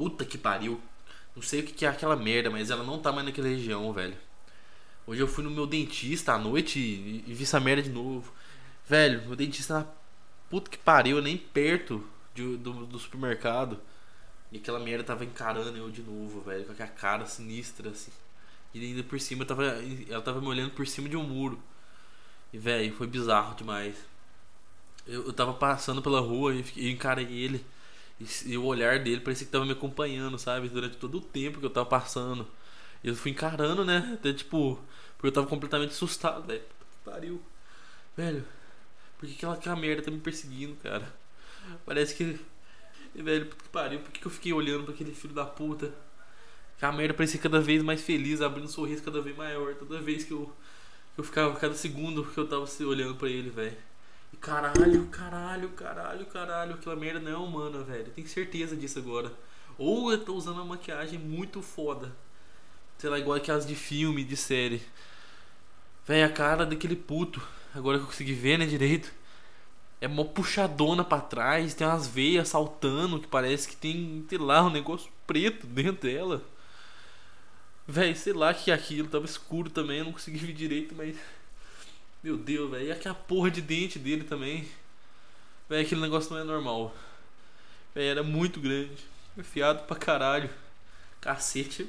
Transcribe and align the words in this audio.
Puta 0.00 0.24
que 0.24 0.38
pariu. 0.38 0.80
Não 1.36 1.42
sei 1.42 1.60
o 1.60 1.62
que, 1.62 1.84
é 1.84 1.88
aquela 1.90 2.16
merda, 2.16 2.48
mas 2.48 2.70
ela 2.70 2.82
não 2.82 2.98
tá 2.98 3.12
mais 3.12 3.26
naquela 3.26 3.48
região, 3.48 3.92
velho. 3.92 4.16
Hoje 5.06 5.20
eu 5.20 5.28
fui 5.28 5.44
no 5.44 5.50
meu 5.50 5.66
dentista 5.66 6.32
à 6.32 6.38
noite 6.38 6.78
e, 6.78 7.22
e 7.26 7.34
vi 7.34 7.42
essa 7.42 7.60
merda 7.60 7.82
de 7.82 7.90
novo. 7.90 8.32
Velho, 8.88 9.20
meu 9.26 9.36
dentista 9.36 9.74
na 9.74 9.86
puta 10.48 10.70
que 10.70 10.78
pariu, 10.78 11.20
nem 11.20 11.36
perto 11.36 12.02
de, 12.34 12.56
do, 12.56 12.86
do 12.86 12.98
supermercado. 12.98 13.78
E 14.50 14.56
aquela 14.56 14.80
merda 14.80 15.04
tava 15.04 15.22
encarando 15.22 15.76
eu 15.76 15.90
de 15.90 16.00
novo, 16.00 16.40
velho, 16.40 16.64
com 16.64 16.72
aquela 16.72 16.88
cara 16.88 17.26
sinistra, 17.26 17.90
assim. 17.90 18.10
E 18.72 18.82
ainda 18.82 19.02
por 19.02 19.20
cima 19.20 19.44
tava, 19.44 19.66
ela 20.08 20.22
tava 20.22 20.40
me 20.40 20.46
olhando 20.46 20.70
por 20.70 20.86
cima 20.86 21.10
de 21.10 21.16
um 21.18 21.24
muro. 21.24 21.62
E, 22.54 22.56
velho, 22.58 22.90
foi 22.94 23.06
bizarro 23.06 23.54
demais. 23.54 23.96
Eu, 25.06 25.26
eu 25.26 25.32
tava 25.34 25.52
passando 25.52 26.00
pela 26.00 26.20
rua 26.20 26.54
e, 26.54 26.64
e 26.74 26.90
encarei 26.90 27.26
ele. 27.26 27.62
E, 28.20 28.52
e, 28.52 28.58
o 28.58 28.64
olhar 28.64 28.98
dele 28.98 29.20
parecia 29.20 29.46
que 29.46 29.52
tava 29.52 29.64
me 29.64 29.72
acompanhando, 29.72 30.38
sabe? 30.38 30.68
Durante 30.68 30.96
todo 30.96 31.18
o 31.18 31.20
tempo 31.20 31.58
que 31.58 31.66
eu 31.66 31.70
tava 31.70 31.86
passando. 31.86 32.46
Eu 33.02 33.14
fui 33.16 33.30
encarando, 33.30 33.84
né? 33.84 34.10
Até 34.14 34.32
tipo. 34.32 34.78
Porque 35.16 35.28
eu 35.28 35.32
tava 35.32 35.46
completamente 35.46 35.90
assustado, 35.90 36.46
velho. 36.46 36.62
Pariu. 37.04 37.42
Velho, 38.16 38.44
por 39.18 39.28
que 39.28 39.46
aquela, 39.46 39.76
merda 39.76 40.02
tá 40.02 40.10
me 40.10 40.18
perseguindo, 40.18 40.76
cara? 40.82 41.12
Parece 41.86 42.14
que. 42.14 42.38
Velho, 43.14 43.46
que 43.46 43.68
pariu, 43.70 44.00
por 44.00 44.12
que 44.12 44.24
eu 44.24 44.30
fiquei 44.30 44.52
olhando 44.52 44.84
pra 44.84 44.94
aquele 44.94 45.14
filho 45.14 45.34
da 45.34 45.44
puta? 45.44 45.92
A 46.80 46.92
merda 46.92 47.14
parecia 47.14 47.40
cada 47.40 47.60
vez 47.60 47.82
mais 47.82 48.00
feliz, 48.00 48.40
abrindo 48.40 48.64
um 48.64 48.68
sorriso 48.68 49.02
cada 49.02 49.20
vez 49.20 49.36
maior. 49.36 49.74
Toda 49.74 50.00
vez 50.00 50.24
que 50.24 50.32
eu, 50.32 50.50
eu 51.16 51.24
ficava, 51.24 51.54
cada 51.56 51.74
segundo 51.74 52.24
que 52.24 52.38
eu 52.38 52.48
tava 52.48 52.66
olhando 52.86 53.16
pra 53.16 53.28
ele, 53.28 53.50
velho. 53.50 53.76
Caralho, 54.38 55.06
caralho, 55.06 55.68
caralho, 55.70 56.26
caralho, 56.26 56.74
aquela 56.74 56.96
merda 56.96 57.20
não 57.20 57.30
é 57.30 57.36
humana, 57.36 57.82
velho. 57.82 58.06
Eu 58.06 58.12
tenho 58.12 58.28
certeza 58.28 58.76
disso 58.76 58.98
agora. 58.98 59.32
Ou 59.76 60.10
eu 60.12 60.24
tô 60.24 60.34
usando 60.34 60.56
uma 60.56 60.64
maquiagem 60.64 61.18
muito 61.18 61.60
foda. 61.62 62.14
Sei 62.98 63.08
lá, 63.10 63.18
igual 63.18 63.36
aquelas 63.36 63.66
de 63.66 63.74
filme, 63.74 64.24
de 64.24 64.36
série. 64.36 64.82
Velho, 66.06 66.26
a 66.26 66.32
cara 66.32 66.66
daquele 66.66 66.96
puto. 66.96 67.40
Agora 67.74 67.98
que 67.98 68.04
eu 68.04 68.08
consegui 68.08 68.32
ver, 68.32 68.58
né, 68.58 68.66
direito. 68.66 69.12
É 70.00 70.08
mó 70.08 70.24
puxadona 70.24 71.04
pra 71.04 71.20
trás, 71.20 71.74
tem 71.74 71.86
umas 71.86 72.06
veias 72.06 72.48
saltando 72.48 73.20
que 73.20 73.26
parece 73.28 73.68
que 73.68 73.76
tem, 73.76 74.24
sei 74.28 74.38
lá, 74.38 74.62
um 74.62 74.70
negócio 74.70 75.10
preto 75.26 75.66
dentro 75.66 76.08
dela. 76.08 76.42
Véi, 77.86 78.14
sei 78.14 78.32
lá 78.32 78.54
que 78.54 78.70
é 78.70 78.74
aquilo, 78.74 79.08
tava 79.08 79.24
escuro 79.24 79.68
também, 79.68 79.98
eu 79.98 80.04
não 80.04 80.12
consegui 80.12 80.38
ver 80.46 80.52
direito, 80.52 80.94
mas. 80.94 81.16
Meu 82.22 82.36
Deus, 82.36 82.70
velho. 82.70 82.86
E 82.86 82.92
aquela 82.92 83.14
porra 83.14 83.50
de 83.50 83.62
dente 83.62 83.98
dele 83.98 84.24
também. 84.24 84.68
Véi, 85.68 85.82
aquele 85.82 86.00
negócio 86.00 86.32
não 86.32 86.40
é 86.40 86.44
normal. 86.44 86.94
Véi, 87.94 88.08
era 88.08 88.22
muito 88.22 88.60
grande. 88.60 89.04
Enfiado 89.36 89.86
pra 89.86 89.96
caralho. 89.96 90.50
Cacete. 91.20 91.88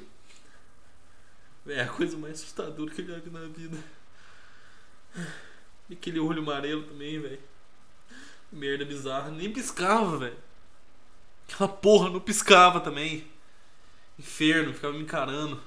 Véi, 1.66 1.78
é 1.78 1.82
a 1.82 1.88
coisa 1.88 2.16
mais 2.16 2.34
assustadora 2.34 2.90
que 2.90 3.02
eu 3.02 3.06
já 3.06 3.18
vi 3.18 3.30
na 3.30 3.40
vida. 3.46 3.78
E 5.90 5.94
aquele 5.94 6.18
olho 6.18 6.40
amarelo 6.42 6.84
também, 6.84 7.20
velho. 7.20 7.40
Merda 8.50 8.84
bizarra. 8.84 9.30
Nem 9.30 9.52
piscava, 9.52 10.16
velho. 10.16 10.36
Aquela 11.46 11.68
porra 11.68 12.08
não 12.08 12.20
piscava 12.20 12.80
também. 12.80 13.26
Inferno, 14.18 14.72
ficava 14.72 14.94
me 14.94 15.02
encarando. 15.02 15.60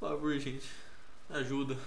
Por 0.00 0.08
favor, 0.08 0.36
gente. 0.38 0.66
Ajuda. 1.30 1.78